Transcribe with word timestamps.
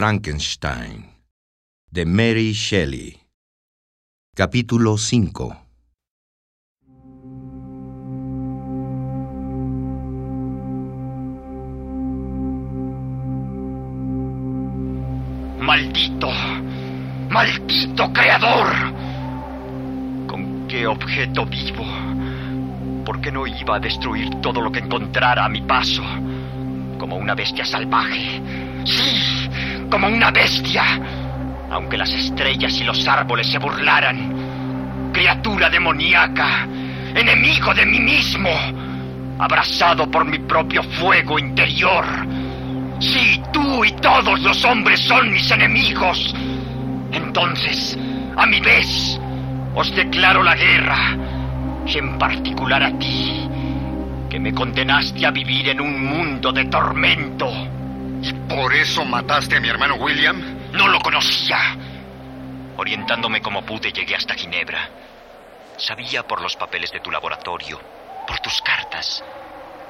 Frankenstein 0.00 1.12
de 1.90 2.06
Mary 2.06 2.52
Shelley. 2.54 3.20
Capítulo 4.34 4.96
5 4.96 5.56
Maldito, 15.58 16.30
maldito 17.28 18.10
creador. 18.14 18.68
¿Con 20.26 20.66
qué 20.66 20.86
objeto 20.86 21.44
vivo? 21.44 21.84
¿Por 23.04 23.20
qué 23.20 23.30
no 23.30 23.46
iba 23.46 23.76
a 23.76 23.80
destruir 23.80 24.30
todo 24.40 24.62
lo 24.62 24.72
que 24.72 24.78
encontrara 24.78 25.44
a 25.44 25.50
mi 25.50 25.60
paso? 25.60 26.02
Como 26.98 27.16
una 27.16 27.34
bestia 27.34 27.66
salvaje. 27.66 28.40
Sí, 28.86 29.49
como 29.90 30.08
una 30.08 30.30
bestia. 30.30 30.84
Aunque 31.70 31.98
las 31.98 32.12
estrellas 32.12 32.72
y 32.80 32.84
los 32.84 33.06
árboles 33.06 33.46
se 33.48 33.58
burlaran. 33.58 35.10
Criatura 35.12 35.68
demoníaca. 35.68 36.66
Enemigo 37.14 37.74
de 37.74 37.86
mí 37.86 38.00
mismo. 38.00 38.50
Abrazado 39.38 40.10
por 40.10 40.24
mi 40.24 40.38
propio 40.38 40.82
fuego 40.82 41.38
interior. 41.38 42.04
Sí, 43.00 43.40
tú 43.52 43.84
y 43.84 43.92
todos 43.92 44.40
los 44.40 44.64
hombres 44.64 45.00
son 45.00 45.32
mis 45.32 45.50
enemigos. 45.50 46.34
Entonces, 47.12 47.98
a 48.36 48.46
mi 48.46 48.60
vez, 48.60 49.18
os 49.74 49.94
declaro 49.94 50.42
la 50.42 50.54
guerra. 50.54 51.16
Y 51.86 51.98
en 51.98 52.18
particular 52.18 52.82
a 52.82 52.98
ti, 52.98 53.48
que 54.28 54.38
me 54.38 54.52
condenaste 54.52 55.26
a 55.26 55.30
vivir 55.30 55.70
en 55.70 55.80
un 55.80 56.04
mundo 56.04 56.52
de 56.52 56.66
tormento. 56.66 57.79
¿Y 58.22 58.32
por 58.32 58.74
eso 58.74 59.04
mataste 59.04 59.56
a 59.56 59.60
mi 59.60 59.68
hermano 59.68 59.94
William? 59.94 60.72
No 60.72 60.88
lo 60.88 61.00
conocía. 61.00 61.76
Orientándome 62.76 63.40
como 63.40 63.64
pude, 63.64 63.92
llegué 63.92 64.14
hasta 64.14 64.34
Ginebra. 64.34 64.88
Sabía 65.76 66.26
por 66.26 66.42
los 66.42 66.56
papeles 66.56 66.92
de 66.92 67.00
tu 67.00 67.10
laboratorio, 67.10 67.80
por 68.26 68.38
tus 68.40 68.60
cartas, 68.60 69.24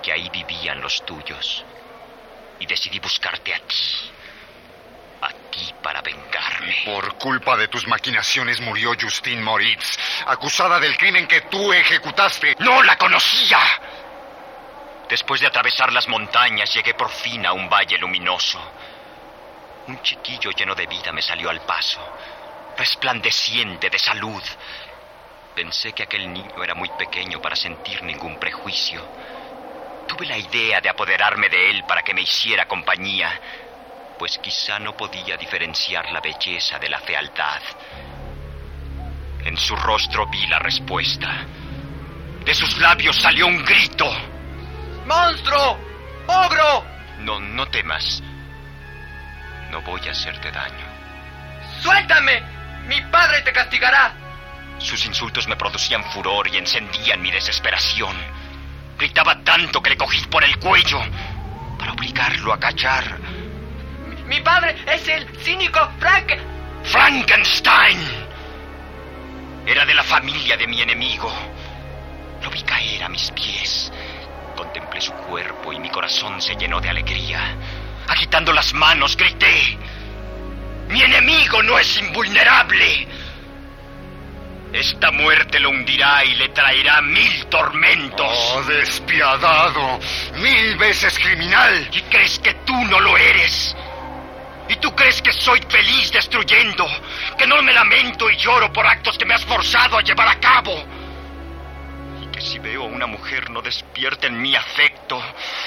que 0.02 0.12
ahí 0.12 0.28
vivían 0.30 0.80
los 0.80 1.04
tuyos. 1.04 1.64
Y 2.60 2.66
decidí 2.66 3.00
buscarte 3.00 3.54
a 3.54 3.58
ti. 3.58 4.10
A 5.22 5.28
ti 5.50 5.74
para 5.82 6.00
vengarme. 6.00 6.76
Por 6.84 7.18
culpa 7.18 7.56
de 7.56 7.68
tus 7.68 7.86
maquinaciones 7.88 8.60
murió 8.60 8.92
Justine 9.00 9.42
Moritz, 9.42 9.98
acusada 10.26 10.78
del 10.78 10.96
crimen 10.96 11.26
que 11.26 11.42
tú 11.42 11.72
ejecutaste. 11.72 12.56
¡No 12.60 12.82
la 12.82 12.96
conocía! 12.96 13.58
Después 15.10 15.40
de 15.40 15.48
atravesar 15.48 15.92
las 15.92 16.06
montañas, 16.06 16.72
llegué 16.72 16.94
por 16.94 17.10
fin 17.10 17.44
a 17.44 17.52
un 17.52 17.68
valle 17.68 17.98
luminoso. 17.98 18.60
Un 19.88 20.00
chiquillo 20.02 20.52
lleno 20.52 20.72
de 20.76 20.86
vida 20.86 21.10
me 21.10 21.20
salió 21.20 21.50
al 21.50 21.62
paso, 21.62 22.00
resplandeciente 22.78 23.90
de 23.90 23.98
salud. 23.98 24.40
Pensé 25.52 25.92
que 25.92 26.04
aquel 26.04 26.32
niño 26.32 26.62
era 26.62 26.76
muy 26.76 26.88
pequeño 26.90 27.42
para 27.42 27.56
sentir 27.56 28.04
ningún 28.04 28.38
prejuicio. 28.38 29.04
Tuve 30.06 30.26
la 30.26 30.38
idea 30.38 30.80
de 30.80 30.88
apoderarme 30.88 31.48
de 31.48 31.70
él 31.70 31.82
para 31.88 32.02
que 32.02 32.14
me 32.14 32.22
hiciera 32.22 32.68
compañía, 32.68 33.32
pues 34.16 34.38
quizá 34.38 34.78
no 34.78 34.96
podía 34.96 35.36
diferenciar 35.36 36.12
la 36.12 36.20
belleza 36.20 36.78
de 36.78 36.88
la 36.88 37.00
fealdad. 37.00 37.62
En 39.44 39.56
su 39.56 39.74
rostro 39.74 40.28
vi 40.28 40.46
la 40.46 40.60
respuesta. 40.60 41.46
De 42.44 42.54
sus 42.54 42.78
labios 42.78 43.16
salió 43.16 43.48
un 43.48 43.64
grito. 43.64 44.29
¡Monstruo! 45.10 45.76
¡Ogro! 46.28 46.86
No, 47.18 47.40
no 47.40 47.66
temas. 47.66 48.22
No 49.72 49.82
voy 49.82 50.00
a 50.06 50.12
hacerte 50.12 50.52
daño. 50.52 50.86
¡Suéltame! 51.80 52.40
¡Mi 52.86 53.00
padre 53.10 53.42
te 53.42 53.52
castigará! 53.52 54.12
Sus 54.78 55.04
insultos 55.06 55.48
me 55.48 55.56
producían 55.56 56.04
furor 56.12 56.46
y 56.46 56.58
encendían 56.58 57.20
mi 57.20 57.32
desesperación. 57.32 58.16
Gritaba 58.96 59.42
tanto 59.42 59.82
que 59.82 59.90
le 59.90 59.96
cogí 59.96 60.24
por 60.26 60.44
el 60.44 60.56
cuello 60.60 61.00
para 61.76 61.92
obligarlo 61.92 62.52
a 62.52 62.60
callar. 62.60 63.18
Mi 64.26 64.40
padre 64.42 64.76
es 64.86 65.08
el 65.08 65.26
cínico 65.40 65.90
Frank. 65.98 66.34
¡Frankenstein! 66.84 67.98
Era 69.66 69.84
de 69.84 69.94
la 69.94 70.04
familia 70.04 70.56
de 70.56 70.68
mi 70.68 70.80
enemigo. 70.80 71.32
Lo 72.44 72.48
vi 72.48 72.62
caer 72.62 73.02
a 73.02 73.08
mis 73.08 73.28
pies. 73.32 73.90
Contemplé 74.56 75.00
su 75.00 75.12
cuerpo 75.12 75.72
y 75.72 75.78
mi 75.78 75.88
corazón 75.88 76.40
se 76.40 76.54
llenó 76.56 76.80
de 76.80 76.90
alegría. 76.90 77.56
Agitando 78.08 78.52
las 78.52 78.72
manos, 78.74 79.16
grité. 79.16 79.78
Mi 80.88 81.02
enemigo 81.02 81.62
no 81.62 81.78
es 81.78 81.98
invulnerable. 81.98 83.06
Esta 84.72 85.10
muerte 85.10 85.58
lo 85.58 85.70
hundirá 85.70 86.24
y 86.24 86.34
le 86.34 86.48
traerá 86.50 87.00
mil 87.00 87.46
tormentos. 87.46 88.52
¡Oh, 88.54 88.62
despiadado! 88.62 89.98
¡Mil 90.36 90.76
veces 90.76 91.18
criminal! 91.18 91.88
¿Y 91.92 92.02
crees 92.02 92.38
que 92.38 92.54
tú 92.54 92.74
no 92.84 93.00
lo 93.00 93.16
eres? 93.16 93.76
¿Y 94.68 94.76
tú 94.76 94.94
crees 94.94 95.20
que 95.20 95.32
soy 95.32 95.60
feliz 95.68 96.12
destruyendo? 96.12 96.86
¿Que 97.36 97.46
no 97.48 97.60
me 97.62 97.72
lamento 97.72 98.30
y 98.30 98.36
lloro 98.36 98.72
por 98.72 98.86
actos 98.86 99.18
que 99.18 99.24
me 99.24 99.34
has 99.34 99.44
forzado 99.44 99.98
a 99.98 100.02
llevar 100.02 100.28
a 100.28 100.38
cabo? 100.38 100.84
¿Y 102.40 102.42
que 102.42 102.48
si 102.48 102.58
veo 102.58 102.84
a 102.84 102.86
una 102.86 103.06
mujer 103.06 103.50
no 103.50 103.60
despierta 103.60 104.26
en 104.26 104.40
mi 104.40 104.56
afecto? 104.56 105.22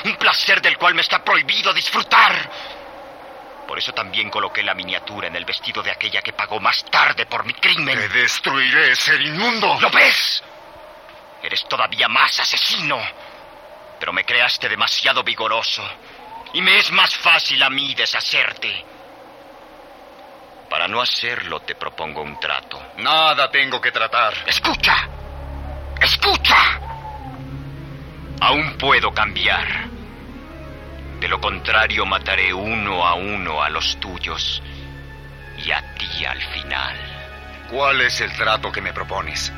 Un 0.06 0.16
placer 0.16 0.60
del 0.60 0.76
cual 0.76 0.96
me 0.96 1.02
está 1.02 1.24
prohibido 1.24 1.72
disfrutar. 1.72 2.50
Por 3.68 3.78
eso 3.78 3.94
también 3.94 4.32
coloqué 4.32 4.64
la 4.64 4.74
miniatura 4.74 5.28
en 5.28 5.36
el 5.36 5.46
vestido 5.46 5.84
de 5.84 5.92
aquella 5.92 6.24
que 6.24 6.34
pagó 6.34 6.60
más 6.60 6.84
tarde 6.86 7.28
por 7.28 7.46
mi 7.46 7.54
crimen. 7.54 7.96
Te 7.96 8.10
destruiré, 8.10 8.96
ser 8.96 9.22
inmundo. 9.22 9.78
¿Lo 9.80 9.92
ves? 9.92 10.44
Eres 11.44 11.64
todavía 11.68 12.08
más 12.08 12.40
asesino. 12.40 13.00
Pero 14.00 14.12
me 14.12 14.26
creaste 14.26 14.68
demasiado 14.68 15.24
vigoroso. 15.24 15.88
Y 16.54 16.62
me 16.62 16.80
es 16.80 16.92
más 16.92 17.16
fácil 17.16 17.62
a 17.62 17.70
mí 17.70 17.94
deshacerte. 17.94 18.84
Para 20.72 20.88
no 20.88 21.00
hacerlo 21.00 21.60
te 21.60 21.76
propongo 21.76 22.24
un 22.24 22.40
trato. 22.40 22.82
Nada 22.98 23.52
tengo 23.52 23.80
que 23.80 23.92
tratar. 23.92 24.34
Escucha. 24.48 25.23
Escucha. 26.04 26.82
Aún 28.42 28.78
puedo 28.78 29.14
cambiar. 29.14 29.88
De 31.22 31.30
lo 31.30 31.40
contrario 31.40 32.06
mataré 32.06 32.54
uno 32.54 33.08
a 33.08 33.14
uno 33.14 33.64
a 33.64 33.70
los 33.70 33.98
tuyos. 34.02 34.62
Y 35.66 35.72
a 35.72 35.82
ti 35.96 36.26
al 36.26 36.42
final. 36.42 36.98
¿Cuál 37.72 38.02
es 38.02 38.20
el 38.20 38.34
trato 38.34 38.70
que 38.70 38.82
me 38.82 38.92
propones? 38.92 39.54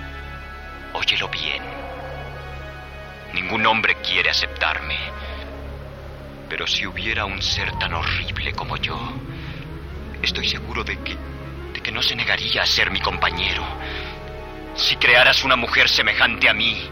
Óyelo 0.94 1.30
bien. 1.30 1.64
Ningún 3.34 3.66
hombre 3.66 3.96
quiere 3.96 4.30
aceptarme. 4.30 5.00
Pero 6.48 6.68
si 6.68 6.86
hubiera 6.86 7.26
un 7.26 7.42
ser 7.42 7.72
tan 7.80 7.96
horrible 7.96 8.54
como 8.54 8.78
yo, 8.78 9.00
estoy 10.22 10.48
seguro 10.48 10.84
de 10.84 10.96
que, 11.00 11.18
de 11.74 11.82
que 11.82 11.92
no 11.92 12.04
se 12.04 12.16
negaría 12.16 12.62
a 12.62 12.68
ser 12.68 12.92
mi 12.92 13.00
compañero. 13.00 13.66
Si 14.76 14.96
crearas 14.98 15.44
una 15.44 15.56
mujer 15.56 15.90
semejante 15.90 16.50
a 16.50 16.54
mí, 16.54 16.90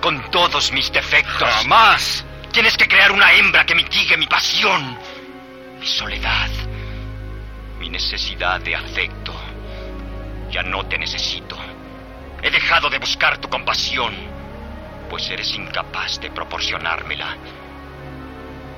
con 0.00 0.30
todos 0.30 0.70
mis 0.72 0.92
defectos. 0.92 1.48
¡Jamás! 1.48 2.24
Tienes 2.52 2.76
que 2.76 2.86
crear 2.86 3.10
una 3.10 3.32
hembra 3.32 3.64
que 3.64 3.74
mitigue 3.74 4.16
mi 4.16 4.26
pasión, 4.26 4.98
mi 5.80 5.86
soledad, 5.86 6.50
mi 7.80 7.88
necesidad 7.88 8.60
de 8.60 8.76
afecto. 8.76 9.34
Ya 10.50 10.62
no 10.62 10.86
te 10.86 10.98
necesito. 10.98 11.56
He 12.42 12.50
dejado 12.50 12.90
de 12.90 12.98
buscar 12.98 13.38
tu 13.38 13.48
compasión, 13.48 14.14
pues 15.08 15.28
eres 15.30 15.52
incapaz 15.54 16.20
de 16.20 16.30
proporcionármela. 16.30 17.36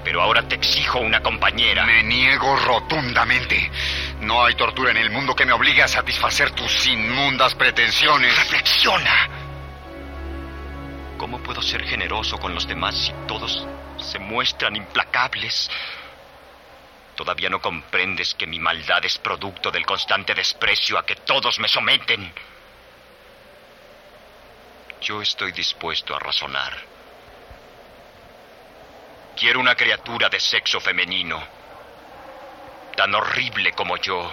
Pero 0.04 0.22
ahora 0.22 0.46
te 0.46 0.54
exijo 0.54 1.00
una 1.00 1.20
compañera. 1.20 1.84
Me 1.84 2.04
niego 2.04 2.56
rotundamente. 2.56 3.70
No 4.26 4.44
hay 4.44 4.56
tortura 4.56 4.90
en 4.90 4.96
el 4.96 5.08
mundo 5.08 5.36
que 5.36 5.46
me 5.46 5.52
obligue 5.52 5.84
a 5.84 5.86
satisfacer 5.86 6.50
tus 6.50 6.84
inmundas 6.88 7.54
pretensiones. 7.54 8.36
Reflexiona. 8.36 9.28
¿Cómo 11.16 11.40
puedo 11.40 11.62
ser 11.62 11.84
generoso 11.84 12.36
con 12.36 12.52
los 12.52 12.66
demás 12.66 12.96
si 12.96 13.12
todos 13.28 13.64
se 13.98 14.18
muestran 14.18 14.74
implacables? 14.74 15.70
Todavía 17.14 17.48
no 17.48 17.60
comprendes 17.60 18.34
que 18.34 18.48
mi 18.48 18.58
maldad 18.58 19.04
es 19.04 19.16
producto 19.16 19.70
del 19.70 19.86
constante 19.86 20.34
desprecio 20.34 20.98
a 20.98 21.06
que 21.06 21.14
todos 21.14 21.60
me 21.60 21.68
someten. 21.68 22.32
Yo 25.02 25.22
estoy 25.22 25.52
dispuesto 25.52 26.16
a 26.16 26.18
razonar. 26.18 26.76
Quiero 29.36 29.60
una 29.60 29.76
criatura 29.76 30.28
de 30.28 30.40
sexo 30.40 30.80
femenino, 30.80 31.55
tan 32.96 33.14
horrible 33.14 33.72
como 33.72 33.96
yo. 33.98 34.32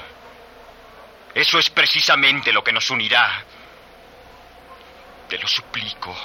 Eso 1.36 1.60
es 1.60 1.70
precisamente 1.70 2.52
lo 2.52 2.64
que 2.64 2.72
nos 2.72 2.90
unirá. 2.90 3.44
Te 5.28 5.38
lo 5.38 5.48
suplico. 5.48 6.16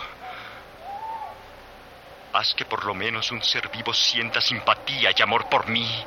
Haz 2.33 2.55
que 2.55 2.65
por 2.65 2.85
lo 2.85 2.95
menos 2.95 3.31
un 3.31 3.43
ser 3.43 3.69
vivo 3.69 3.93
sienta 3.93 4.41
simpatía 4.41 5.11
y 5.17 5.23
amor 5.23 5.49
por 5.49 5.67
mí. 5.67 6.05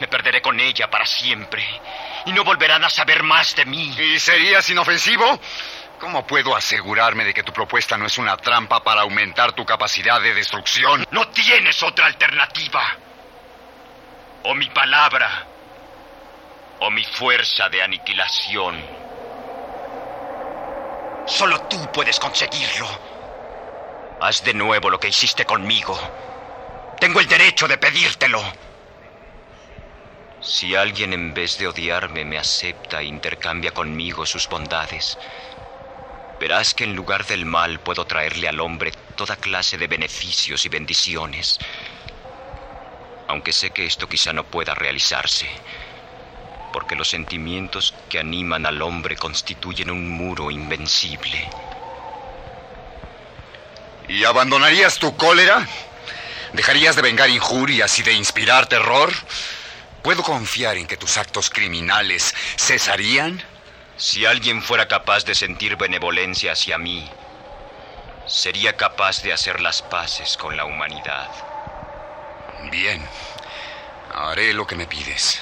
Me 0.00 0.08
perderé 0.08 0.42
con 0.42 0.58
ella 0.60 0.90
para 0.90 1.06
siempre. 1.06 1.64
Y 2.26 2.32
no 2.32 2.44
volverán 2.44 2.84
a 2.84 2.90
saber 2.90 3.22
más 3.22 3.54
de 3.56 3.64
mí. 3.64 3.94
¿Y 3.98 4.18
serías 4.18 4.68
inofensivo? 4.68 5.40
¿Cómo 5.98 6.26
puedo 6.26 6.54
asegurarme 6.54 7.24
de 7.24 7.32
que 7.32 7.42
tu 7.42 7.52
propuesta 7.52 7.96
no 7.96 8.06
es 8.06 8.18
una 8.18 8.36
trampa 8.36 8.82
para 8.82 9.02
aumentar 9.02 9.52
tu 9.52 9.64
capacidad 9.64 10.20
de 10.20 10.34
destrucción? 10.34 11.06
No 11.10 11.28
tienes 11.28 11.82
otra 11.82 12.06
alternativa. 12.06 12.82
O 14.46 14.54
mi 14.54 14.68
palabra, 14.68 15.46
o 16.80 16.90
mi 16.90 17.02
fuerza 17.02 17.70
de 17.70 17.82
aniquilación. 17.82 18.78
Solo 21.26 21.58
tú 21.62 21.78
puedes 21.90 22.18
conseguirlo. 22.18 22.86
Haz 24.20 24.44
de 24.44 24.52
nuevo 24.52 24.90
lo 24.90 25.00
que 25.00 25.08
hiciste 25.08 25.46
conmigo. 25.46 25.98
Tengo 27.00 27.20
el 27.20 27.26
derecho 27.26 27.66
de 27.66 27.78
pedírtelo. 27.78 28.42
Si 30.42 30.74
alguien 30.74 31.14
en 31.14 31.32
vez 31.32 31.56
de 31.56 31.68
odiarme 31.68 32.26
me 32.26 32.36
acepta 32.36 33.00
e 33.00 33.04
intercambia 33.04 33.72
conmigo 33.72 34.26
sus 34.26 34.46
bondades, 34.46 35.16
verás 36.38 36.74
que 36.74 36.84
en 36.84 36.94
lugar 36.94 37.24
del 37.24 37.46
mal 37.46 37.80
puedo 37.80 38.04
traerle 38.04 38.46
al 38.46 38.60
hombre 38.60 38.92
toda 39.16 39.36
clase 39.36 39.78
de 39.78 39.86
beneficios 39.86 40.66
y 40.66 40.68
bendiciones. 40.68 41.58
Aunque 43.28 43.52
sé 43.52 43.70
que 43.70 43.86
esto 43.86 44.08
quizá 44.08 44.32
no 44.32 44.44
pueda 44.44 44.74
realizarse, 44.74 45.48
porque 46.72 46.94
los 46.96 47.08
sentimientos 47.08 47.94
que 48.08 48.18
animan 48.18 48.66
al 48.66 48.82
hombre 48.82 49.16
constituyen 49.16 49.90
un 49.90 50.08
muro 50.08 50.50
invencible. 50.50 51.48
¿Y 54.08 54.24
abandonarías 54.24 54.98
tu 54.98 55.16
cólera? 55.16 55.66
¿Dejarías 56.52 56.96
de 56.96 57.02
vengar 57.02 57.30
injurias 57.30 57.98
y 57.98 58.02
de 58.02 58.12
inspirar 58.12 58.66
terror? 58.66 59.12
¿Puedo 60.02 60.22
confiar 60.22 60.76
en 60.76 60.86
que 60.86 60.96
tus 60.96 61.16
actos 61.16 61.48
criminales 61.48 62.34
cesarían? 62.58 63.42
Si 63.96 64.26
alguien 64.26 64.62
fuera 64.62 64.86
capaz 64.86 65.24
de 65.24 65.34
sentir 65.34 65.76
benevolencia 65.76 66.52
hacia 66.52 66.76
mí, 66.76 67.08
sería 68.26 68.76
capaz 68.76 69.22
de 69.22 69.32
hacer 69.32 69.60
las 69.60 69.80
paces 69.82 70.36
con 70.36 70.56
la 70.56 70.64
humanidad. 70.64 71.30
Bien, 72.70 73.06
haré 74.12 74.52
lo 74.52 74.66
que 74.66 74.76
me 74.76 74.86
pides. 74.86 75.40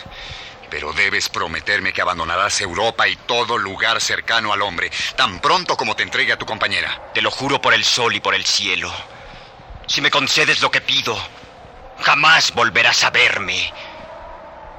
Pero 0.70 0.92
debes 0.92 1.28
prometerme 1.28 1.92
que 1.92 2.00
abandonarás 2.00 2.60
Europa 2.60 3.06
y 3.06 3.16
todo 3.16 3.58
lugar 3.58 4.00
cercano 4.00 4.52
al 4.52 4.62
hombre, 4.62 4.90
tan 5.16 5.40
pronto 5.40 5.76
como 5.76 5.94
te 5.94 6.02
entregue 6.02 6.32
a 6.32 6.38
tu 6.38 6.46
compañera. 6.46 7.00
Te 7.12 7.20
lo 7.20 7.30
juro 7.30 7.60
por 7.60 7.74
el 7.74 7.84
sol 7.84 8.14
y 8.14 8.20
por 8.20 8.34
el 8.34 8.46
cielo. 8.46 8.92
Si 9.86 10.00
me 10.00 10.10
concedes 10.10 10.62
lo 10.62 10.70
que 10.70 10.80
pido, 10.80 11.18
jamás 12.00 12.52
volverás 12.52 13.04
a 13.04 13.10
verme. 13.10 13.72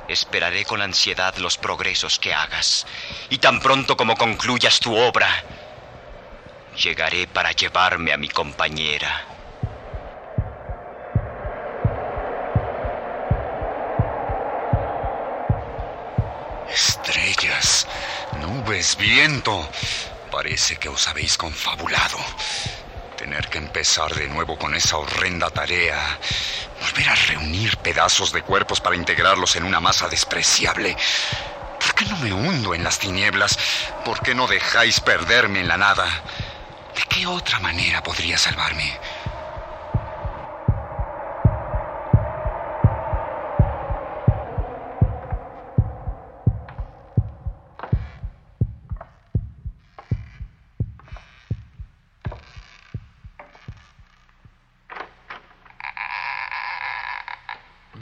Esperaré 0.08 0.66
con 0.66 0.82
ansiedad 0.82 1.36
los 1.38 1.58
progresos 1.58 2.20
que 2.20 2.34
hagas, 2.34 2.86
y 3.30 3.38
tan 3.38 3.60
pronto 3.60 3.96
como 3.96 4.18
concluyas 4.18 4.80
tu 4.80 4.96
obra, 4.96 5.44
llegaré 6.76 7.28
para 7.28 7.52
llevarme 7.52 8.12
a 8.12 8.18
mi 8.18 8.30
compañera. 8.30 9.33
Nubes, 18.64 18.98
viento. 18.98 19.70
Parece 20.32 20.78
que 20.78 20.90
os 20.90 21.08
habéis 21.08 21.38
confabulado. 21.38 22.18
Tener 23.18 23.48
que 23.48 23.58
empezar 23.58 24.14
de 24.14 24.28
nuevo 24.28 24.58
con 24.58 24.76
esa 24.76 24.98
horrenda 24.98 25.50
tarea. 25.50 26.20
Volver 26.82 27.10
a 27.10 27.16
reunir 27.16 27.78
pedazos 27.78 28.32
de 28.32 28.42
cuerpos 28.42 28.82
para 28.82 28.96
integrarlos 28.96 29.56
en 29.56 29.64
una 29.64 29.80
masa 29.80 30.08
despreciable. 30.08 30.96
¿Por 31.80 31.96
qué 31.96 32.06
no 32.06 32.18
me 32.18 32.34
hundo 32.34 32.74
en 32.74 32.84
las 32.84 33.00
tinieblas? 33.00 33.58
¿Por 34.06 34.22
qué 34.22 34.34
no 34.34 34.48
dejáis 34.48 35.00
perderme 35.00 35.62
en 35.62 35.68
la 35.68 35.78
nada? 35.78 36.06
¿De 36.96 37.04
qué 37.10 37.26
otra 37.28 37.60
manera 37.60 38.02
podría 38.04 38.38
salvarme? 38.38 38.98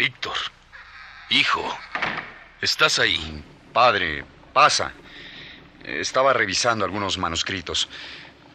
Víctor, 0.01 0.35
hijo, 1.29 1.77
¿estás 2.59 2.97
ahí? 2.97 3.43
Padre, 3.71 4.25
pasa. 4.51 4.93
Estaba 5.83 6.33
revisando 6.33 6.83
algunos 6.83 7.19
manuscritos. 7.19 7.87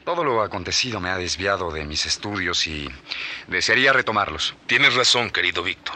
Todo 0.05 0.25
lo 0.25 0.43
acontecido 0.43 0.99
me 0.99 1.09
ha 1.09 1.17
desviado 1.17 1.71
de 1.71 1.85
mis 1.85 2.05
estudios 2.05 2.67
y 2.67 2.89
desearía 3.47 3.93
retomarlos. 3.93 4.57
Tienes 4.67 4.95
razón, 4.97 5.31
querido 5.31 5.63
Víctor. 5.63 5.95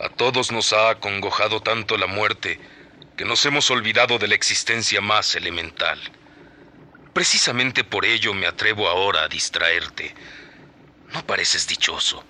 A 0.00 0.08
todos 0.08 0.50
nos 0.50 0.72
ha 0.72 0.90
acongojado 0.90 1.62
tanto 1.62 1.96
la 1.96 2.08
muerte 2.08 2.58
que 3.16 3.24
nos 3.24 3.46
hemos 3.46 3.70
olvidado 3.70 4.18
de 4.18 4.26
la 4.26 4.34
existencia 4.34 5.00
más 5.00 5.36
elemental. 5.36 6.00
Precisamente 7.12 7.84
por 7.84 8.04
ello 8.04 8.34
me 8.34 8.48
atrevo 8.48 8.88
ahora 8.88 9.22
a 9.22 9.28
distraerte. 9.28 10.16
No 11.12 11.24
pareces 11.24 11.68
dichoso 11.68 12.24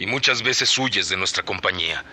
y 0.00 0.06
muchas 0.06 0.42
veces 0.42 0.76
huyes 0.76 1.08
de 1.10 1.16
nuestra 1.18 1.44
compañía. 1.44 2.04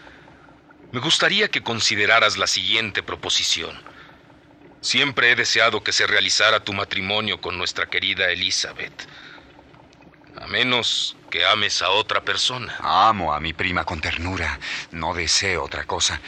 Me 0.92 1.00
gustaría 1.00 1.48
que 1.48 1.64
consideraras 1.64 2.38
la 2.38 2.46
siguiente 2.46 3.02
proposición. 3.02 3.82
Siempre 4.82 5.32
he 5.32 5.36
deseado 5.36 5.82
que 5.82 5.94
se 5.94 6.06
realizara 6.06 6.64
tu 6.64 6.74
matrimonio 6.74 7.40
con 7.40 7.58
nuestra 7.58 7.88
querida 7.88 8.30
Elizabeth. 8.30 9.08
A 10.40 10.48
menos 10.48 11.16
que 11.32 11.46
ames 11.46 11.82
a 11.82 11.90
otra 11.90 12.24
persona. 12.24 12.76
Amo 12.80 13.34
a 13.34 13.40
mi 13.40 13.54
prima 13.54 13.86
con 13.86 14.02
ternura. 14.02 14.60
No 14.92 15.14
deseo 15.14 15.64
otra 15.64 15.86
cosa. 15.86 16.20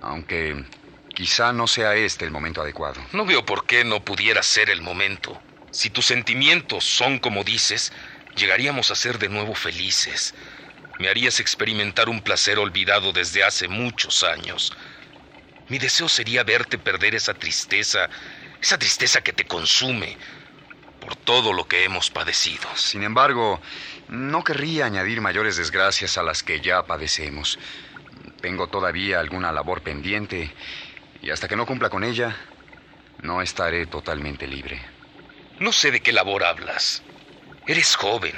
Aunque 0.00 0.64
quizá 1.12 1.52
no 1.52 1.66
sea 1.66 1.94
este 1.96 2.24
el 2.24 2.30
momento 2.30 2.62
adecuado. 2.62 3.04
No 3.12 3.26
veo 3.26 3.44
por 3.44 3.66
qué 3.66 3.84
no 3.84 4.04
pudiera 4.04 4.44
ser 4.44 4.70
el 4.70 4.80
momento. 4.80 5.42
Si 5.72 5.90
tus 5.90 6.06
sentimientos 6.06 6.84
son 6.84 7.18
como 7.18 7.42
dices, 7.42 7.92
llegaríamos 8.36 8.92
a 8.92 8.94
ser 8.94 9.18
de 9.18 9.28
nuevo 9.28 9.54
felices. 9.54 10.34
Me 10.98 11.08
harías 11.08 11.40
experimentar 11.40 12.08
un 12.08 12.20
placer 12.20 12.58
olvidado 12.58 13.12
desde 13.12 13.44
hace 13.44 13.68
muchos 13.68 14.24
años. 14.24 14.72
Mi 15.68 15.78
deseo 15.78 16.08
sería 16.08 16.42
verte 16.42 16.78
perder 16.78 17.14
esa 17.14 17.34
tristeza, 17.34 18.08
esa 18.60 18.78
tristeza 18.78 19.20
que 19.20 19.32
te 19.32 19.46
consume 19.46 20.18
por 20.98 21.14
todo 21.14 21.52
lo 21.52 21.68
que 21.68 21.84
hemos 21.84 22.10
padecido. 22.10 22.68
Sin 22.76 23.04
embargo, 23.04 23.60
no 24.08 24.42
querría 24.42 24.86
añadir 24.86 25.20
mayores 25.20 25.56
desgracias 25.56 26.18
a 26.18 26.22
las 26.22 26.42
que 26.42 26.60
ya 26.60 26.82
padecemos. 26.84 27.58
Tengo 28.40 28.68
todavía 28.68 29.20
alguna 29.20 29.52
labor 29.52 29.82
pendiente 29.82 30.52
y 31.20 31.30
hasta 31.30 31.46
que 31.46 31.56
no 31.56 31.66
cumpla 31.66 31.90
con 31.90 32.02
ella, 32.02 32.36
no 33.18 33.42
estaré 33.42 33.86
totalmente 33.86 34.46
libre. 34.46 34.80
No 35.58 35.72
sé 35.72 35.90
de 35.90 36.00
qué 36.00 36.12
labor 36.12 36.44
hablas. 36.44 37.02
Eres 37.66 37.94
joven, 37.96 38.34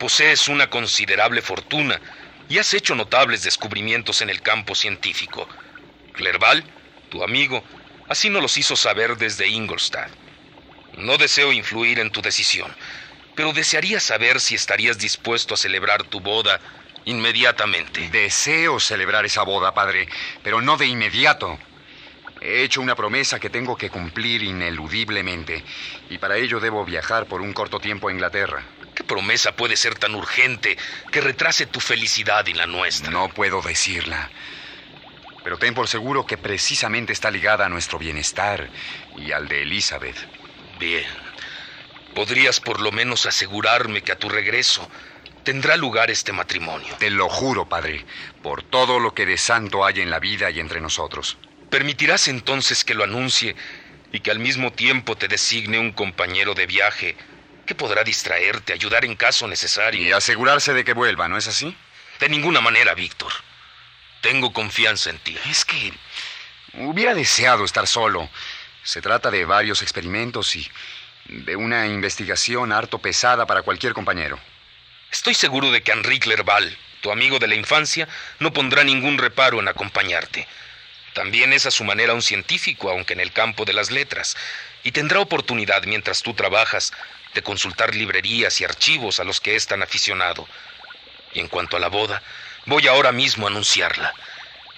posees 0.00 0.48
una 0.48 0.70
considerable 0.70 1.42
fortuna 1.42 2.00
y 2.48 2.56
has 2.58 2.72
hecho 2.72 2.94
notables 2.94 3.42
descubrimientos 3.42 4.22
en 4.22 4.30
el 4.30 4.40
campo 4.40 4.74
científico. 4.74 5.46
Clerval, 6.14 6.64
tu 7.10 7.22
amigo, 7.22 7.62
así 8.08 8.30
nos 8.30 8.40
los 8.40 8.56
hizo 8.56 8.76
saber 8.76 9.18
desde 9.18 9.46
Ingolstadt. 9.46 10.10
No 10.96 11.18
deseo 11.18 11.52
influir 11.52 11.98
en 12.00 12.10
tu 12.10 12.22
decisión, 12.22 12.74
pero 13.36 13.52
desearía 13.52 14.00
saber 14.00 14.40
si 14.40 14.54
estarías 14.54 14.98
dispuesto 14.98 15.52
a 15.52 15.58
celebrar 15.58 16.02
tu 16.04 16.20
boda 16.20 16.58
inmediatamente. 17.04 18.08
Deseo 18.08 18.80
celebrar 18.80 19.26
esa 19.26 19.42
boda, 19.42 19.74
padre, 19.74 20.08
pero 20.42 20.62
no 20.62 20.78
de 20.78 20.86
inmediato. 20.86 21.58
He 22.40 22.62
hecho 22.62 22.80
una 22.80 22.96
promesa 22.96 23.38
que 23.38 23.50
tengo 23.50 23.76
que 23.76 23.90
cumplir 23.90 24.42
ineludiblemente, 24.42 25.62
y 26.08 26.16
para 26.16 26.38
ello 26.38 26.58
debo 26.58 26.86
viajar 26.86 27.26
por 27.26 27.42
un 27.42 27.52
corto 27.52 27.80
tiempo 27.80 28.08
a 28.08 28.12
Inglaterra. 28.12 28.64
¿Qué 29.10 29.14
promesa 29.16 29.56
puede 29.56 29.76
ser 29.76 29.96
tan 29.96 30.14
urgente 30.14 30.78
que 31.10 31.20
retrase 31.20 31.66
tu 31.66 31.80
felicidad 31.80 32.46
y 32.46 32.54
la 32.54 32.66
nuestra? 32.66 33.10
No 33.10 33.28
puedo 33.28 33.60
decirla. 33.60 34.30
Pero 35.42 35.58
ten 35.58 35.74
por 35.74 35.88
seguro 35.88 36.24
que 36.24 36.38
precisamente 36.38 37.12
está 37.12 37.28
ligada 37.28 37.66
a 37.66 37.68
nuestro 37.68 37.98
bienestar 37.98 38.70
y 39.16 39.32
al 39.32 39.48
de 39.48 39.62
Elizabeth. 39.62 40.16
Bien. 40.78 41.04
¿Podrías 42.14 42.60
por 42.60 42.80
lo 42.80 42.92
menos 42.92 43.26
asegurarme 43.26 44.02
que 44.02 44.12
a 44.12 44.16
tu 44.16 44.28
regreso 44.28 44.88
tendrá 45.42 45.76
lugar 45.76 46.08
este 46.12 46.32
matrimonio? 46.32 46.94
Te 47.00 47.10
lo 47.10 47.28
juro, 47.28 47.68
padre, 47.68 48.06
por 48.44 48.62
todo 48.62 49.00
lo 49.00 49.12
que 49.12 49.26
de 49.26 49.38
santo 49.38 49.84
hay 49.84 50.02
en 50.02 50.10
la 50.10 50.20
vida 50.20 50.52
y 50.52 50.60
entre 50.60 50.80
nosotros. 50.80 51.36
¿Permitirás 51.68 52.28
entonces 52.28 52.84
que 52.84 52.94
lo 52.94 53.02
anuncie 53.02 53.56
y 54.12 54.20
que 54.20 54.30
al 54.30 54.38
mismo 54.38 54.70
tiempo 54.70 55.16
te 55.16 55.26
designe 55.26 55.80
un 55.80 55.90
compañero 55.90 56.54
de 56.54 56.66
viaje 56.66 57.16
que 57.70 57.76
podrá 57.76 58.02
distraerte, 58.02 58.72
ayudar 58.72 59.04
en 59.04 59.14
caso 59.14 59.46
necesario? 59.46 60.02
Y 60.02 60.10
asegurarse 60.10 60.74
de 60.74 60.82
que 60.82 60.92
vuelva, 60.92 61.28
¿no 61.28 61.36
es 61.36 61.46
así? 61.46 61.76
De 62.18 62.28
ninguna 62.28 62.60
manera, 62.60 62.94
Víctor. 62.94 63.30
Tengo 64.22 64.52
confianza 64.52 65.08
en 65.10 65.20
ti. 65.20 65.38
Es 65.48 65.64
que 65.64 65.92
hubiera 66.74 67.14
deseado 67.14 67.64
estar 67.64 67.86
solo. 67.86 68.28
Se 68.82 69.00
trata 69.00 69.30
de 69.30 69.44
varios 69.44 69.82
experimentos 69.82 70.56
y 70.56 70.68
de 71.26 71.54
una 71.54 71.86
investigación 71.86 72.72
harto 72.72 72.98
pesada 72.98 73.46
para 73.46 73.62
cualquier 73.62 73.92
compañero. 73.92 74.40
Estoy 75.12 75.34
seguro 75.34 75.70
de 75.70 75.84
que 75.84 75.92
Henri 75.92 76.18
Clerval, 76.18 76.76
tu 77.02 77.12
amigo 77.12 77.38
de 77.38 77.46
la 77.46 77.54
infancia, 77.54 78.08
no 78.40 78.52
pondrá 78.52 78.82
ningún 78.82 79.16
reparo 79.16 79.60
en 79.60 79.68
acompañarte. 79.68 80.48
También 81.14 81.52
es 81.52 81.66
a 81.66 81.70
su 81.70 81.84
manera 81.84 82.14
un 82.14 82.22
científico, 82.22 82.90
aunque 82.90 83.12
en 83.12 83.20
el 83.20 83.30
campo 83.30 83.64
de 83.64 83.74
las 83.74 83.92
letras, 83.92 84.36
y 84.82 84.92
tendrá 84.92 85.20
oportunidad 85.20 85.84
mientras 85.84 86.22
tú 86.22 86.34
trabajas 86.34 86.92
de 87.34 87.42
consultar 87.42 87.94
librerías 87.94 88.60
y 88.60 88.64
archivos 88.64 89.20
a 89.20 89.24
los 89.24 89.40
que 89.40 89.56
es 89.56 89.66
tan 89.66 89.82
aficionado. 89.82 90.48
Y 91.32 91.40
en 91.40 91.48
cuanto 91.48 91.76
a 91.76 91.80
la 91.80 91.88
boda, 91.88 92.22
voy 92.66 92.86
ahora 92.88 93.12
mismo 93.12 93.46
a 93.46 93.50
anunciarla. 93.50 94.14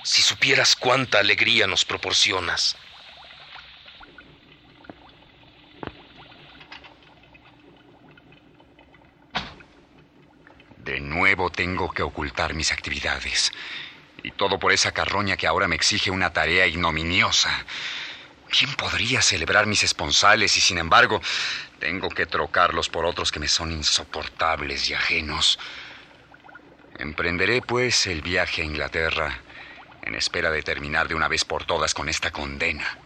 Si 0.04 0.21
supieras 0.23 0.76
cuánta 0.76 1.18
alegría 1.18 1.66
nos 1.66 1.85
proporcionas. 1.85 2.76
De 10.78 10.99
nuevo 10.99 11.49
tengo 11.49 11.90
que 11.92 12.02
ocultar 12.02 12.54
mis 12.54 12.73
actividades. 12.73 13.52
Y 14.25 14.32
todo 14.32 14.59
por 14.59 14.73
esa 14.73 14.92
carroña 14.92 15.37
que 15.37 15.47
ahora 15.47 15.68
me 15.68 15.76
exige 15.76 16.11
una 16.11 16.32
tarea 16.32 16.66
ignominiosa. 16.66 17.64
¿Quién 18.52 18.71
podría 18.75 19.23
celebrar 19.23 19.64
mis 19.64 19.82
esponsales 19.82 20.59
y 20.59 20.61
sin 20.61 20.76
embargo 20.76 21.23
tengo 21.78 22.11
que 22.11 22.26
trocarlos 22.26 22.90
por 22.90 23.06
otros 23.06 23.32
que 23.32 23.40
me 23.40 23.49
son 23.49 23.73
insoportables 23.73 24.90
y 24.90 24.94
ajenos? 24.94 25.59
Emprenderé 26.99 27.62
pues 27.62 28.06
el 28.06 28.21
viaje 28.21 28.61
a 28.61 28.66
Inglaterra 28.66 29.42
en 30.02 30.14
espera 30.16 30.50
de 30.50 30.62
terminar 30.62 31.09
de 31.09 31.14
una 31.14 31.28
vez 31.28 31.47
por 31.47 31.64
todas 31.64 31.94
con 31.94 32.11
esta 32.11 32.30
condena. 32.30 32.99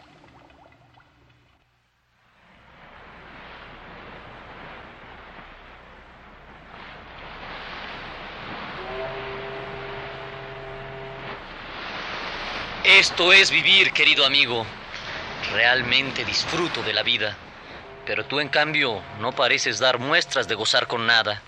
Esto 12.82 13.32
es 13.32 13.52
vivir, 13.52 13.92
querido 13.92 14.26
amigo. 14.26 14.66
Realmente 15.56 16.22
disfruto 16.26 16.82
de 16.82 16.92
la 16.92 17.02
vida. 17.02 17.34
Pero 18.04 18.26
tú, 18.26 18.40
en 18.40 18.50
cambio, 18.50 19.02
no 19.20 19.32
pareces 19.32 19.78
dar 19.78 19.98
muestras 19.98 20.46
de 20.46 20.54
gozar 20.54 20.86
con 20.86 21.06
nada. 21.06 21.40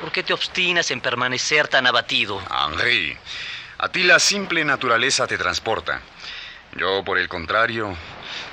¿Por 0.00 0.10
qué 0.10 0.22
te 0.22 0.32
obstinas 0.32 0.90
en 0.90 1.02
permanecer 1.02 1.68
tan 1.68 1.86
abatido? 1.86 2.40
Henri, 2.50 3.14
a 3.76 3.90
ti 3.90 4.02
la 4.02 4.18
simple 4.18 4.64
naturaleza 4.64 5.26
te 5.26 5.36
transporta. 5.36 6.00
Yo, 6.74 7.04
por 7.04 7.18
el 7.18 7.28
contrario, 7.28 7.94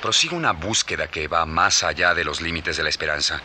prosigo 0.02 0.36
una 0.36 0.52
búsqueda 0.52 1.08
que 1.08 1.26
va 1.26 1.46
más 1.46 1.84
allá 1.84 2.12
de 2.12 2.24
los 2.24 2.42
límites 2.42 2.76
de 2.76 2.82
la 2.82 2.90
esperanza. 2.90 3.40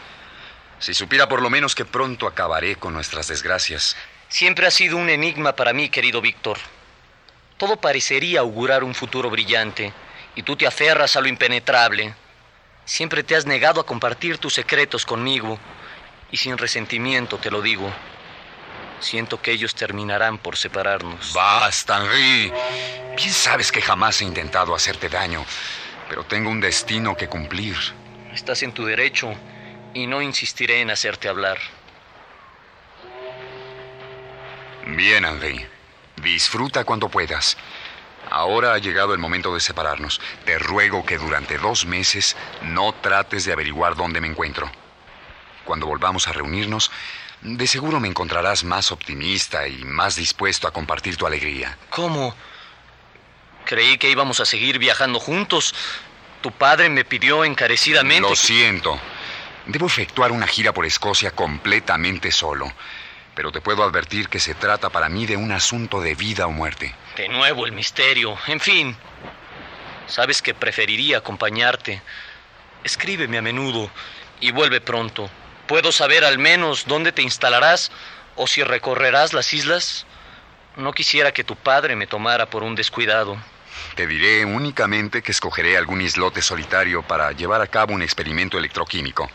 Si 0.79 0.93
supiera 0.93 1.29
por 1.29 1.41
lo 1.41 1.49
menos 1.49 1.75
que 1.75 1.85
pronto 1.85 2.27
acabaré 2.27 2.75
con 2.75 2.93
nuestras 2.93 3.29
desgracias. 3.29 3.95
Siempre 4.27 4.67
ha 4.67 4.71
sido 4.71 4.97
un 4.97 5.09
enigma 5.09 5.55
para 5.55 5.71
mí, 5.71 5.87
querido 5.87 6.19
Víctor. 6.19 6.57
Todo 7.55 7.77
parecería 7.77 8.41
augurar 8.41 8.83
un 8.83 8.93
futuro 8.93 9.29
brillante, 9.29 9.93
y 10.37 10.43
tú 10.43 10.55
te 10.55 10.67
aferras 10.67 11.15
a 11.15 11.21
lo 11.21 11.27
impenetrable. 11.27 12.13
Siempre 12.85 13.23
te 13.23 13.35
has 13.35 13.47
negado 13.47 13.81
a 13.81 13.85
compartir 13.85 14.37
tus 14.37 14.53
secretos 14.53 15.03
conmigo, 15.03 15.57
y 16.31 16.37
sin 16.37 16.59
resentimiento 16.59 17.39
te 17.39 17.49
lo 17.49 17.63
digo. 17.63 17.91
Siento 18.99 19.41
que 19.41 19.51
ellos 19.51 19.73
terminarán 19.73 20.37
por 20.37 20.55
separarnos. 20.55 21.33
Basta, 21.33 21.97
Henri. 21.97 22.53
Bien 23.17 23.31
sabes 23.31 23.71
que 23.71 23.81
jamás 23.81 24.21
he 24.21 24.25
intentado 24.25 24.75
hacerte 24.75 25.09
daño, 25.09 25.43
pero 26.07 26.23
tengo 26.23 26.51
un 26.51 26.61
destino 26.61 27.17
que 27.17 27.27
cumplir. 27.27 27.75
Estás 28.31 28.61
en 28.61 28.73
tu 28.73 28.85
derecho, 28.85 29.33
y 29.95 30.05
no 30.05 30.21
insistiré 30.21 30.81
en 30.81 30.91
hacerte 30.91 31.29
hablar. 31.29 31.57
Bien, 34.85 35.25
Henri. 35.25 35.65
Disfruta 36.21 36.83
cuando 36.83 37.09
puedas. 37.09 37.57
Ahora 38.29 38.73
ha 38.73 38.77
llegado 38.77 39.13
el 39.13 39.19
momento 39.19 39.53
de 39.53 39.59
separarnos. 39.59 40.19
Te 40.45 40.59
ruego 40.59 41.05
que 41.05 41.17
durante 41.17 41.57
dos 41.57 41.85
meses 41.85 42.35
no 42.61 42.93
trates 42.93 43.45
de 43.45 43.53
averiguar 43.53 43.95
dónde 43.95 44.21
me 44.21 44.27
encuentro. 44.27 44.69
Cuando 45.63 45.87
volvamos 45.87 46.27
a 46.27 46.33
reunirnos, 46.33 46.91
de 47.41 47.67
seguro 47.67 47.99
me 47.99 48.07
encontrarás 48.07 48.63
más 48.63 48.91
optimista 48.91 49.67
y 49.67 49.83
más 49.83 50.15
dispuesto 50.15 50.67
a 50.67 50.71
compartir 50.71 51.17
tu 51.17 51.27
alegría. 51.27 51.77
¿Cómo? 51.89 52.35
Creí 53.65 53.97
que 53.97 54.09
íbamos 54.09 54.39
a 54.39 54.45
seguir 54.45 54.79
viajando 54.79 55.19
juntos. 55.19 55.75
Tu 56.41 56.51
padre 56.51 56.89
me 56.89 57.03
pidió 57.05 57.43
encarecidamente. 57.43 58.29
Lo 58.29 58.35
siento. 58.35 58.99
Debo 59.65 59.87
efectuar 59.87 60.31
una 60.31 60.47
gira 60.47 60.73
por 60.73 60.85
Escocia 60.85 61.31
completamente 61.31 62.31
solo 62.31 62.71
pero 63.37 63.51
te 63.51 63.61
puedo 63.61 63.83
advertir 63.83 64.29
que 64.29 64.39
se 64.39 64.55
trata 64.55 64.89
para 64.89 65.09
mí 65.09 65.27
de 65.27 65.37
un 65.37 65.51
asunto 65.51 66.01
de 66.01 66.15
vida 66.15 66.47
o 66.47 66.51
muerte. 66.51 66.95
De 67.15 67.29
nuevo 67.29 67.67
el 67.67 67.71
misterio. 67.71 68.35
En 68.47 68.59
fin, 68.59 68.97
sabes 70.07 70.41
que 70.41 70.55
preferiría 70.55 71.19
acompañarte. 71.19 72.01
Escríbeme 72.83 73.37
a 73.37 73.43
menudo 73.43 73.91
y 74.39 74.49
vuelve 74.49 74.81
pronto. 74.81 75.29
¿Puedo 75.67 75.91
saber 75.91 76.25
al 76.25 76.39
menos 76.39 76.85
dónde 76.87 77.11
te 77.11 77.21
instalarás 77.21 77.91
o 78.35 78.47
si 78.47 78.63
recorrerás 78.63 79.33
las 79.33 79.53
islas? 79.53 80.07
No 80.75 80.91
quisiera 80.91 81.31
que 81.31 81.43
tu 81.43 81.55
padre 81.55 81.95
me 81.95 82.07
tomara 82.07 82.47
por 82.47 82.63
un 82.63 82.73
descuidado. 82.73 83.37
Te 83.93 84.07
diré 84.07 84.45
únicamente 84.45 85.21
que 85.21 85.31
escogeré 85.31 85.77
algún 85.77 86.01
islote 86.01 86.41
solitario 86.41 87.03
para 87.03 87.33
llevar 87.33 87.61
a 87.61 87.67
cabo 87.67 87.93
un 87.93 88.01
experimento 88.01 88.57
electroquímico. 88.57 89.29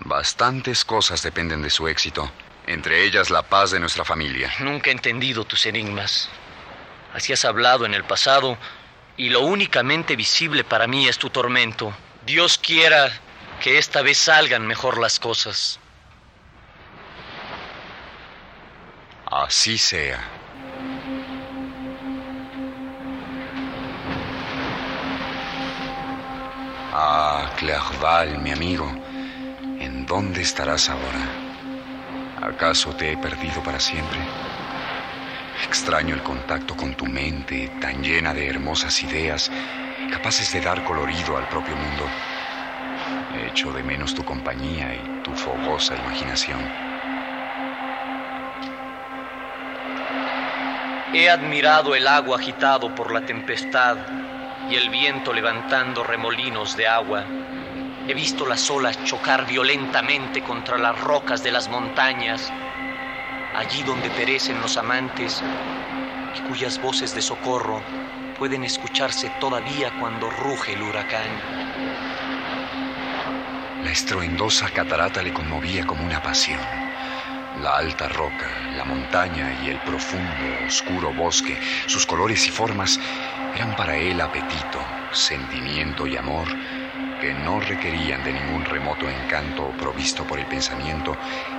Bastantes 0.00 0.84
cosas 0.84 1.22
dependen 1.22 1.62
de 1.62 1.70
su 1.70 1.86
éxito 1.86 2.32
entre 2.66 3.04
ellas 3.04 3.30
la 3.30 3.42
paz 3.42 3.70
de 3.70 3.80
nuestra 3.80 4.04
familia. 4.04 4.52
Nunca 4.60 4.90
he 4.90 4.92
entendido 4.92 5.44
tus 5.44 5.66
enigmas. 5.66 6.28
Así 7.14 7.32
has 7.32 7.44
hablado 7.44 7.84
en 7.84 7.94
el 7.94 8.04
pasado 8.04 8.56
y 9.16 9.28
lo 9.28 9.40
únicamente 9.40 10.16
visible 10.16 10.64
para 10.64 10.86
mí 10.86 11.08
es 11.08 11.18
tu 11.18 11.30
tormento. 11.30 11.94
Dios 12.24 12.58
quiera 12.58 13.12
que 13.60 13.78
esta 13.78 14.02
vez 14.02 14.18
salgan 14.18 14.66
mejor 14.66 14.98
las 14.98 15.18
cosas. 15.18 15.78
Así 19.26 19.78
sea. 19.78 20.20
Ah, 26.94 27.50
Clerval, 27.56 28.38
mi 28.38 28.50
amigo, 28.50 28.86
¿en 29.80 30.04
dónde 30.04 30.42
estarás 30.42 30.90
ahora? 30.90 31.51
¿Acaso 32.42 32.90
te 32.96 33.12
he 33.12 33.16
perdido 33.16 33.62
para 33.62 33.78
siempre? 33.78 34.18
Extraño 35.64 36.16
el 36.16 36.24
contacto 36.24 36.76
con 36.76 36.92
tu 36.96 37.06
mente, 37.06 37.70
tan 37.80 38.02
llena 38.02 38.34
de 38.34 38.48
hermosas 38.48 39.00
ideas, 39.04 39.48
capaces 40.10 40.52
de 40.52 40.60
dar 40.60 40.82
colorido 40.82 41.36
al 41.36 41.48
propio 41.48 41.76
mundo. 41.76 42.04
Echo 43.46 43.72
de 43.72 43.84
menos 43.84 44.12
tu 44.12 44.24
compañía 44.24 44.92
y 44.92 45.22
tu 45.22 45.32
fogosa 45.34 45.94
imaginación. 45.94 46.68
He 51.14 51.30
admirado 51.30 51.94
el 51.94 52.08
agua 52.08 52.38
agitado 52.38 52.92
por 52.92 53.12
la 53.12 53.24
tempestad 53.24 53.98
y 54.68 54.74
el 54.74 54.90
viento 54.90 55.32
levantando 55.32 56.02
remolinos 56.02 56.76
de 56.76 56.88
agua 56.88 57.24
He 58.08 58.14
visto 58.14 58.44
las 58.46 58.68
olas 58.68 59.02
chocar 59.04 59.46
violentamente 59.46 60.42
contra 60.42 60.76
las 60.76 61.00
rocas 61.00 61.44
de 61.44 61.52
las 61.52 61.68
montañas, 61.68 62.52
allí 63.54 63.84
donde 63.84 64.10
perecen 64.10 64.60
los 64.60 64.76
amantes 64.76 65.40
y 66.36 66.40
cuyas 66.48 66.80
voces 66.82 67.14
de 67.14 67.22
socorro 67.22 67.80
pueden 68.38 68.64
escucharse 68.64 69.30
todavía 69.38 69.92
cuando 70.00 70.28
ruge 70.30 70.72
el 70.72 70.82
huracán. 70.82 71.28
La 73.84 73.92
estruendosa 73.92 74.68
catarata 74.70 75.22
le 75.22 75.32
conmovía 75.32 75.86
como 75.86 76.04
una 76.04 76.20
pasión. 76.20 76.60
La 77.62 77.76
alta 77.76 78.08
roca, 78.08 78.50
la 78.76 78.84
montaña 78.84 79.60
y 79.64 79.68
el 79.68 79.78
profundo, 79.78 80.66
oscuro 80.66 81.12
bosque, 81.12 81.56
sus 81.86 82.04
colores 82.04 82.48
y 82.48 82.50
formas 82.50 82.98
eran 83.54 83.76
para 83.76 83.96
él 83.96 84.20
apetito, 84.20 84.80
sentimiento 85.12 86.08
y 86.08 86.16
amor 86.16 86.48
que 87.22 87.32
no 87.32 87.60
requerían 87.60 88.24
de 88.24 88.32
ningún 88.32 88.64
remoto 88.64 89.08
encanto 89.08 89.70
provisto 89.78 90.24
por 90.24 90.40
el 90.40 90.46
pensamiento, 90.46 91.16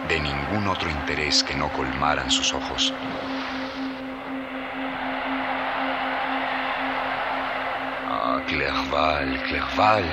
de 0.09 0.19
ningún 0.19 0.67
otro 0.67 0.89
interés 0.89 1.41
que 1.41 1.55
no 1.55 1.69
colmaran 1.69 2.29
sus 2.29 2.53
ojos. 2.53 2.93
Ah, 8.09 8.41
Clerval, 8.45 9.41
Clerval, 9.47 10.03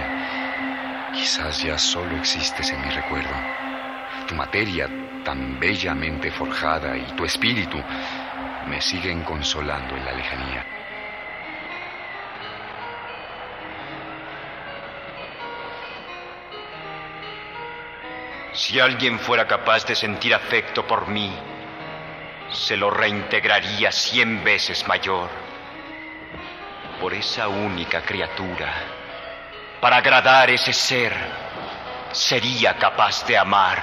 quizás 1.12 1.60
ya 1.64 1.76
solo 1.76 2.16
existes 2.16 2.70
en 2.70 2.82
mi 2.82 2.90
recuerdo. 2.90 3.34
Tu 4.28 4.36
materia 4.36 4.88
tan 5.24 5.58
bellamente 5.58 6.30
forjada 6.30 6.96
y 6.96 7.02
tu 7.16 7.24
espíritu, 7.24 7.82
me 8.68 8.80
siguen 8.80 9.24
consolando 9.24 9.96
en 9.96 10.04
la 10.04 10.12
lejanía. 10.12 10.79
Si 18.70 18.78
alguien 18.78 19.18
fuera 19.18 19.48
capaz 19.48 19.84
de 19.84 19.96
sentir 19.96 20.32
afecto 20.32 20.86
por 20.86 21.08
mí, 21.08 21.36
se 22.52 22.76
lo 22.76 22.88
reintegraría 22.88 23.90
cien 23.90 24.44
veces 24.44 24.86
mayor 24.86 25.28
por 27.00 27.12
esa 27.12 27.48
única 27.48 28.00
criatura. 28.02 28.72
Para 29.80 29.96
agradar 29.96 30.50
ese 30.50 30.72
ser, 30.72 31.12
sería 32.12 32.78
capaz 32.78 33.26
de 33.26 33.36
amar. 33.36 33.82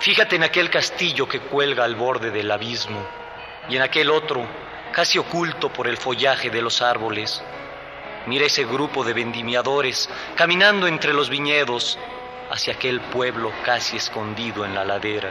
Fíjate 0.00 0.34
en 0.34 0.42
aquel 0.42 0.70
castillo 0.70 1.28
que 1.28 1.38
cuelga 1.38 1.84
al 1.84 1.94
borde 1.94 2.32
del 2.32 2.50
abismo 2.50 3.00
y 3.68 3.76
en 3.76 3.82
aquel 3.82 4.10
otro, 4.10 4.44
casi 4.92 5.18
oculto 5.18 5.72
por 5.72 5.86
el 5.86 5.96
follaje 5.96 6.50
de 6.50 6.62
los 6.62 6.82
árboles. 6.82 7.42
Mira 8.26 8.46
ese 8.46 8.64
grupo 8.64 9.04
de 9.04 9.14
vendimiadores 9.14 10.08
caminando 10.34 10.86
entre 10.86 11.12
los 11.12 11.30
viñedos 11.30 11.98
hacia 12.50 12.74
aquel 12.74 13.00
pueblo 13.00 13.52
casi 13.64 13.96
escondido 13.96 14.64
en 14.64 14.74
la 14.74 14.84
ladera. 14.84 15.30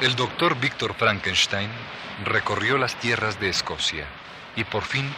El 0.00 0.16
doctor 0.16 0.56
Víctor 0.56 0.94
Frankenstein 0.94 1.70
recorrió 2.24 2.76
las 2.76 2.96
tierras 2.96 3.38
de 3.38 3.48
Escocia 3.48 4.04
y 4.56 4.64
por 4.64 4.82
fin 4.82 5.14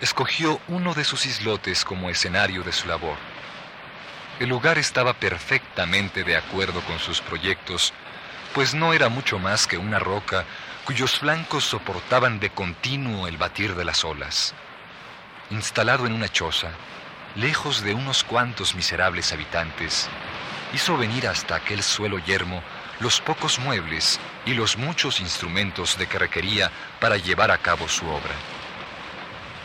escogió 0.00 0.60
uno 0.66 0.92
de 0.92 1.04
sus 1.04 1.24
islotes 1.24 1.84
como 1.84 2.10
escenario 2.10 2.62
de 2.64 2.72
su 2.72 2.88
labor. 2.88 3.33
El 4.40 4.48
lugar 4.48 4.78
estaba 4.78 5.14
perfectamente 5.14 6.24
de 6.24 6.36
acuerdo 6.36 6.80
con 6.82 6.98
sus 6.98 7.20
proyectos, 7.20 7.92
pues 8.52 8.74
no 8.74 8.92
era 8.92 9.08
mucho 9.08 9.38
más 9.38 9.68
que 9.68 9.78
una 9.78 10.00
roca 10.00 10.44
cuyos 10.84 11.20
flancos 11.20 11.64
soportaban 11.64 12.40
de 12.40 12.50
continuo 12.50 13.28
el 13.28 13.36
batir 13.36 13.76
de 13.76 13.84
las 13.84 14.04
olas. 14.04 14.52
Instalado 15.50 16.06
en 16.06 16.12
una 16.12 16.28
choza, 16.28 16.70
lejos 17.36 17.82
de 17.82 17.94
unos 17.94 18.24
cuantos 18.24 18.74
miserables 18.74 19.32
habitantes, 19.32 20.08
hizo 20.72 20.96
venir 20.96 21.28
hasta 21.28 21.54
aquel 21.54 21.82
suelo 21.84 22.18
yermo 22.18 22.60
los 22.98 23.20
pocos 23.20 23.60
muebles 23.60 24.18
y 24.46 24.54
los 24.54 24.76
muchos 24.76 25.20
instrumentos 25.20 25.96
de 25.96 26.08
que 26.08 26.18
requería 26.18 26.72
para 27.00 27.18
llevar 27.18 27.52
a 27.52 27.58
cabo 27.58 27.88
su 27.88 28.06
obra. 28.08 28.34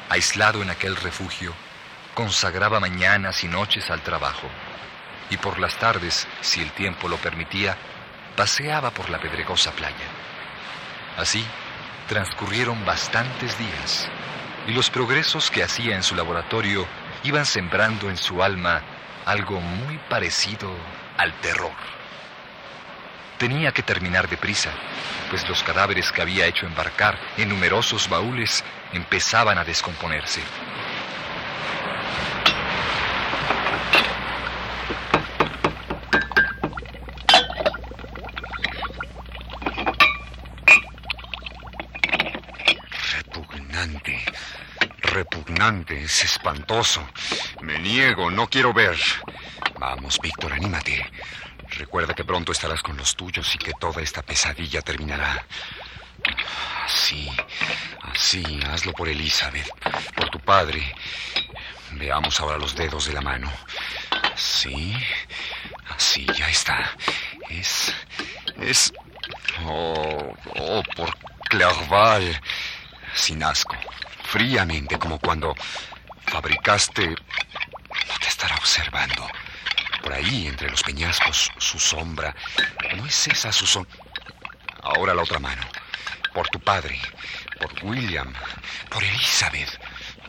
Aislado 0.10 0.62
en 0.62 0.70
aquel 0.70 0.96
refugio, 0.96 1.54
consagraba 2.20 2.82
mañanas 2.82 3.46
y 3.46 3.48
noches 3.48 3.90
al 3.90 4.02
trabajo, 4.02 4.50
y 5.30 5.38
por 5.38 5.58
las 5.58 5.78
tardes, 5.78 6.28
si 6.42 6.62
el 6.62 6.74
tiempo 6.74 7.08
lo 7.08 7.16
permitía, 7.16 7.78
paseaba 8.36 8.92
por 8.92 9.10
la 9.10 9.22
pedregosa 9.22 9.72
playa. 9.72 10.06
Así 11.16 11.46
transcurrieron 12.10 12.84
bastantes 12.84 13.58
días, 13.58 14.10
y 14.68 14.74
los 14.74 14.90
progresos 14.90 15.50
que 15.50 15.64
hacía 15.64 15.96
en 15.96 16.04
su 16.04 16.14
laboratorio 16.14 16.86
iban 17.24 17.46
sembrando 17.46 18.10
en 18.10 18.18
su 18.18 18.44
alma 18.44 18.82
algo 19.26 19.62
muy 19.62 19.98
parecido 20.10 20.70
al 21.18 21.32
terror. 21.40 21.72
Tenía 23.38 23.72
que 23.72 23.84
terminar 23.84 24.28
deprisa, 24.28 24.72
pues 25.30 25.48
los 25.48 25.64
cadáveres 25.64 26.12
que 26.12 26.22
había 26.22 26.48
hecho 26.48 26.66
embarcar 26.66 27.18
en 27.38 27.48
numerosos 27.48 28.10
baúles 28.10 28.62
empezaban 28.92 29.58
a 29.58 29.64
descomponerse. 29.64 30.42
Es 45.60 46.24
espantoso. 46.24 47.06
Me 47.62 47.78
niego. 47.80 48.32
No 48.32 48.48
quiero 48.48 48.72
ver. 48.74 48.98
Vamos, 49.78 50.18
Víctor, 50.22 50.54
anímate. 50.54 51.06
Recuerda 51.72 52.14
que 52.14 52.24
pronto 52.24 52.54
estarás 52.54 52.82
con 52.82 52.96
los 52.96 53.14
tuyos 53.14 53.54
y 53.56 53.58
que 53.58 53.74
toda 53.74 54.02
esta 54.02 54.22
pesadilla 54.22 54.82
terminará. 54.82 55.46
Así, 56.86 57.30
así, 58.04 58.62
hazlo 58.72 58.94
por 58.94 59.10
Elizabeth, 59.10 59.68
por 60.16 60.30
tu 60.30 60.40
padre. 60.40 60.96
Veamos 61.92 62.40
ahora 62.40 62.58
los 62.58 62.74
dedos 62.74 63.08
de 63.08 63.14
la 63.14 63.22
mano. 63.22 63.52
Sí, 64.36 64.96
así, 65.90 66.26
ya 66.38 66.48
está. 66.50 66.90
Es, 67.50 67.94
es... 68.62 68.94
Oh, 69.66 70.34
oh, 70.56 70.84
por 70.96 71.14
Clerval. 71.50 72.42
Sin 73.14 73.44
asco, 73.44 73.76
fríamente, 74.30 75.00
como 75.00 75.20
cuando 75.20 75.56
fabricaste... 76.28 77.08
No 77.10 78.16
te 78.20 78.28
estará 78.28 78.56
observando. 78.56 79.28
Por 80.04 80.14
ahí, 80.14 80.48
entre 80.48 80.70
los 80.70 80.84
peñascos, 80.84 81.52
su 81.58 81.80
sombra. 81.80 82.36
¿No 82.96 83.06
es 83.06 83.28
esa 83.28 83.52
su 83.52 83.66
sombra? 83.66 83.94
Ahora 84.84 85.14
la 85.14 85.24
otra 85.24 85.40
mano. 85.40 85.62
Por 86.34 86.48
tu 86.50 86.60
padre, 86.60 87.00
por 87.60 87.74
William, 87.84 88.32
por 88.90 89.04
Elizabeth. 89.04 89.80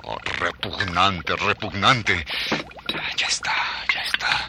Oh, 0.04 0.16
repugnante, 0.24 1.36
repugnante. 1.36 2.24
Ya 3.16 3.26
está, 3.26 3.54
ya 3.94 4.02
está. 4.02 4.48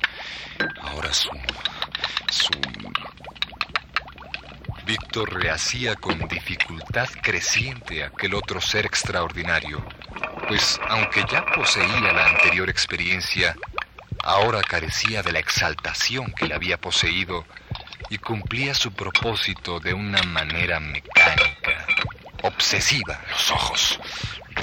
Ahora 0.82 1.14
su... 1.14 1.30
su... 2.32 2.52
Víctor 4.92 5.34
rehacía 5.34 5.96
con 5.96 6.28
dificultad 6.28 7.08
creciente 7.22 8.04
aquel 8.04 8.36
otro 8.36 8.60
ser 8.60 8.86
extraordinario, 8.86 9.82
pues 10.50 10.82
aunque 10.90 11.24
ya 11.32 11.46
poseía 11.46 12.12
la 12.12 12.28
anterior 12.28 12.70
experiencia, 12.70 13.56
Ahora 14.24 14.62
carecía 14.62 15.24
de 15.24 15.32
la 15.32 15.40
exaltación 15.40 16.32
que 16.34 16.46
le 16.46 16.54
había 16.54 16.78
poseído 16.78 17.46
y 18.10 18.18
cumplía 18.20 18.76
su 18.76 18.92
propósito 18.94 19.80
de 19.80 19.94
una 19.94 20.22
manera 20.24 20.80
mecánica, 20.80 21.88
obsesiva. 22.44 23.20
Los 23.32 23.50
ojos. 23.50 24.00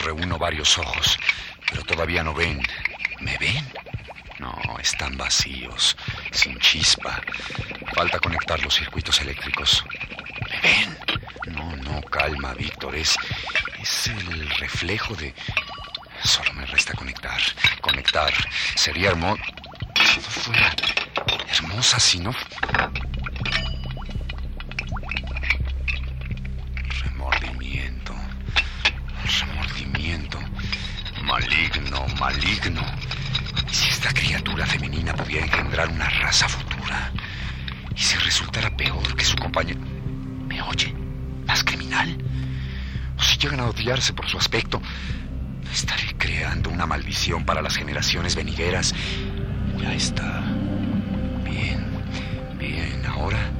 Reúno 0.04 0.38
varios 0.38 0.78
ojos, 0.78 1.18
pero 1.70 1.82
todavía 1.82 2.22
no 2.22 2.34
ven. 2.34 2.62
¿Me 3.20 3.36
ven? 3.38 3.66
No, 4.38 4.54
están 4.78 5.16
vacíos, 5.16 5.96
sin 6.30 6.58
chispa. 6.60 7.20
Falta 7.94 8.20
conectar 8.20 8.62
los 8.62 8.74
circuitos 8.74 9.20
eléctricos. 9.20 9.84
No, 11.46 11.76
no, 11.76 12.00
calma, 12.02 12.54
Víctor. 12.54 12.96
Es, 12.96 13.16
es 13.80 14.06
el 14.08 14.50
reflejo 14.50 15.14
de, 15.14 15.34
Solo 16.24 16.52
me 16.54 16.66
resta 16.66 16.94
conectar. 16.94 17.40
Conectar. 17.80 18.32
Sería 18.74 19.10
hermoso. 19.10 19.42
No 19.96 20.22
fuera 20.22 20.74
hermosa, 21.50 22.00
si 22.00 22.18
no. 22.18 22.34
Remordimiento. 27.02 28.14
Remordimiento. 29.40 30.38
Maligno, 31.22 32.06
maligno. 32.18 32.82
¿Y 33.70 33.74
si 33.74 33.90
esta 33.90 34.12
criatura 34.12 34.66
femenina 34.66 35.14
pudiera 35.14 35.46
engendrar 35.46 35.88
una 35.88 36.08
raza 36.08 36.48
futura? 36.48 37.12
¿Y 37.94 38.00
si 38.00 38.16
resultara 38.18 38.76
peor 38.76 39.14
que 39.14 39.24
su 39.24 39.36
compañero? 39.36 39.97
noche, 40.68 40.94
más 41.46 41.64
criminal. 41.64 42.16
O 43.18 43.22
si 43.22 43.38
llegan 43.38 43.60
a 43.60 43.66
odiarse 43.66 44.12
por 44.12 44.28
su 44.28 44.36
aspecto, 44.36 44.80
estaré 45.72 46.14
creando 46.18 46.68
una 46.70 46.86
maldición 46.86 47.44
para 47.44 47.62
las 47.62 47.76
generaciones 47.76 48.36
venideras. 48.36 48.94
Ya 49.80 49.94
está. 49.94 50.42
Bien, 51.44 51.86
bien, 52.58 53.06
ahora 53.06 53.50